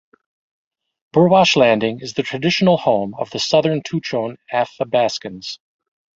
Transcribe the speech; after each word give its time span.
Burwash 1.13 1.55
landing 1.55 1.99
is 2.01 2.15
the 2.15 2.23
traditional 2.23 2.75
home 2.75 3.13
of 3.19 3.29
the 3.29 3.37
Southern 3.37 3.83
Tutchone 3.83 4.37
Athabascans. 4.51 5.59